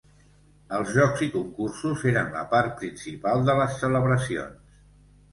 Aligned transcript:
Els 0.75 0.93
jocs 0.93 1.19
i 1.25 1.27
concursos 1.33 2.05
eren 2.11 2.31
la 2.37 2.41
part 2.53 2.73
principal 2.79 3.43
de 3.51 3.55
les 3.59 3.77
celebracions. 3.83 4.73